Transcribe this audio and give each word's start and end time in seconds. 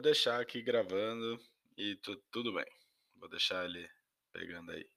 vou 0.00 0.04
deixar 0.04 0.40
aqui 0.40 0.62
gravando 0.62 1.38
e 1.76 1.94
tu, 1.96 2.16
tudo 2.32 2.54
bem. 2.54 2.64
Vou 3.16 3.28
deixar 3.28 3.66
ele 3.66 3.86
pegando 4.32 4.72
aí. 4.72 4.90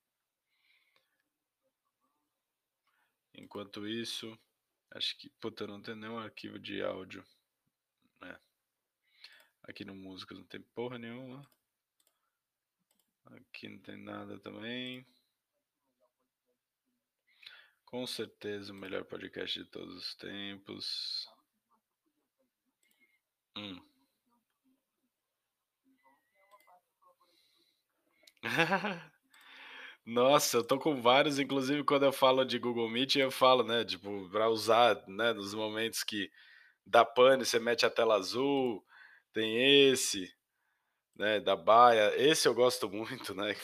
Enquanto 3.33 3.85
isso, 3.85 4.39
acho 4.91 5.17
que, 5.17 5.29
puta, 5.41 5.67
não 5.67 5.81
tem 5.81 5.93
nenhum 5.93 6.17
arquivo 6.17 6.57
de 6.57 6.81
áudio, 6.81 7.21
né? 8.21 8.39
Aqui 9.63 9.83
no 9.83 9.93
Músicas 9.93 10.37
não 10.37 10.45
tem 10.45 10.61
porra 10.61 10.97
nenhuma. 10.97 11.45
Aqui 13.25 13.67
não 13.67 13.79
tem 13.79 13.97
nada 13.97 14.39
também. 14.39 15.05
Com 17.83 18.07
certeza 18.07 18.71
o 18.71 18.75
melhor 18.75 19.03
podcast 19.03 19.61
de 19.61 19.69
todos 19.69 19.97
os 19.97 20.15
tempos. 20.15 21.27
Hum. 23.57 23.92
Nossa, 30.05 30.57
eu 30.57 30.63
tô 30.63 30.79
com 30.79 31.01
vários, 31.01 31.39
inclusive 31.39 31.83
quando 31.83 32.03
eu 32.05 32.11
falo 32.13 32.43
de 32.45 32.59
Google 32.59 32.89
Meet, 32.89 33.15
eu 33.17 33.31
falo, 33.31 33.63
né, 33.63 33.85
tipo, 33.85 34.29
para 34.31 34.49
usar, 34.49 35.01
né, 35.07 35.33
nos 35.33 35.53
momentos 35.53 36.03
que 36.03 36.29
dá 36.85 37.05
pane, 37.05 37.45
você 37.45 37.59
mete 37.59 37.85
a 37.85 37.89
tela 37.89 38.15
azul, 38.15 38.83
tem 39.33 39.89
esse, 39.91 40.33
né, 41.17 41.39
da 41.41 41.55
baia. 41.55 42.13
Esse 42.17 42.47
eu 42.47 42.55
gosto 42.55 42.89
muito, 42.89 43.35
né, 43.35 43.55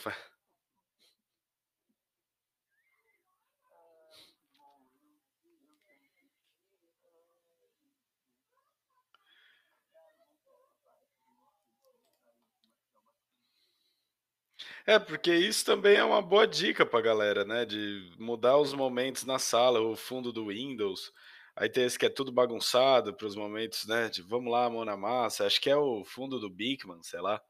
É, 14.85 14.97
porque 14.99 15.33
isso 15.33 15.65
também 15.65 15.95
é 15.97 16.03
uma 16.03 16.21
boa 16.21 16.47
dica 16.47 16.85
pra 16.85 17.01
galera, 17.01 17.45
né? 17.45 17.65
De 17.65 18.11
mudar 18.17 18.57
os 18.57 18.73
momentos 18.73 19.23
na 19.25 19.39
sala, 19.39 19.79
o 19.81 19.95
fundo 19.95 20.31
do 20.33 20.47
Windows. 20.47 21.11
Aí 21.55 21.69
tem 21.69 21.83
esse 21.85 21.97
que 21.99 22.05
é 22.05 22.09
tudo 22.09 22.31
bagunçado 22.31 23.13
para 23.13 23.27
os 23.27 23.35
momentos, 23.35 23.85
né? 23.85 24.09
De 24.09 24.21
vamos 24.21 24.51
lá, 24.51 24.69
mão 24.69 24.85
na 24.85 24.97
massa. 24.97 25.45
Acho 25.45 25.59
que 25.61 25.69
é 25.69 25.75
o 25.77 26.03
fundo 26.05 26.39
do 26.39 26.49
Bigman, 26.49 27.01
sei 27.03 27.21
lá. 27.21 27.41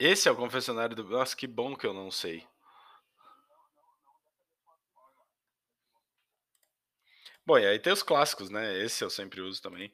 Esse 0.00 0.26
é 0.26 0.32
o 0.32 0.36
confessionário 0.36 0.96
do. 0.96 1.04
Nossa, 1.04 1.36
que 1.36 1.46
bom 1.46 1.76
que 1.76 1.86
eu 1.86 1.92
não 1.92 2.10
sei. 2.10 2.42
Bom, 7.46 7.58
e 7.58 7.66
aí 7.66 7.78
tem 7.78 7.92
os 7.92 8.02
clássicos, 8.02 8.50
né? 8.50 8.76
Esse 8.82 9.04
eu 9.04 9.10
sempre 9.10 9.40
uso 9.40 9.62
também. 9.62 9.90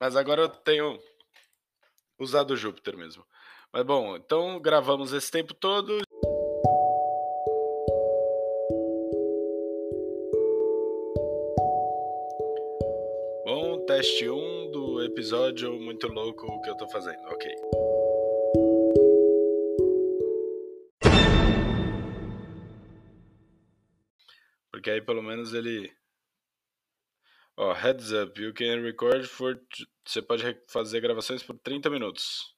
Mas 0.00 0.16
agora 0.16 0.42
eu 0.42 0.48
tenho 0.48 0.98
usado 2.18 2.52
o 2.52 2.56
Júpiter 2.56 2.96
mesmo. 2.96 3.24
Mas 3.72 3.84
bom, 3.84 4.16
então 4.16 4.60
gravamos 4.60 5.12
esse 5.12 5.30
tempo 5.30 5.54
todo. 5.54 5.98
Bom, 13.44 13.84
teste 13.86 14.28
1 14.28 14.34
um 14.34 14.70
do 14.70 15.04
episódio 15.04 15.78
muito 15.80 16.08
louco 16.08 16.60
que 16.62 16.70
eu 16.70 16.76
tô 16.76 16.88
fazendo. 16.88 17.22
Ok. 17.28 17.50
Porque 24.72 24.90
aí 24.90 25.00
pelo 25.00 25.22
menos 25.22 25.52
ele. 25.52 25.90
Heads 27.58 28.12
up, 28.12 28.38
you 28.38 28.52
can 28.52 28.82
record 28.82 29.26
for. 29.26 29.58
Você 30.04 30.20
pode 30.20 30.42
fazer 30.68 31.00
gravações 31.00 31.42
por 31.42 31.58
30 31.58 31.88
minutos. 31.88 32.54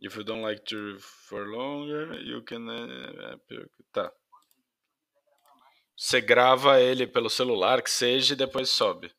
If 0.00 0.16
you 0.16 0.24
don't 0.24 0.42
like 0.42 0.64
to 0.64 0.98
for 0.98 1.46
longer, 1.46 2.20
you 2.20 2.42
can. 2.42 2.68
Eh, 2.68 3.38
eh, 3.52 3.66
tá. 3.92 4.12
Você 5.96 6.20
grava 6.20 6.80
ele 6.80 7.06
pelo 7.06 7.30
celular, 7.30 7.80
que 7.80 7.90
seja, 7.90 8.34
e 8.34 8.36
depois 8.36 8.68
sobe. 8.70 9.14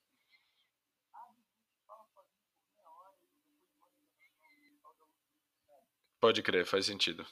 Pode 6.20 6.42
crer, 6.44 6.66
faz 6.66 6.86
sentido. 6.88 7.26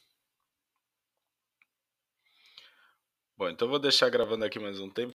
Bom, 3.35 3.49
então 3.49 3.67
vou 3.67 3.79
deixar 3.79 4.09
gravando 4.09 4.45
aqui 4.45 4.57
mais 4.57 4.79
um 4.79 4.89
tempo. 4.89 5.11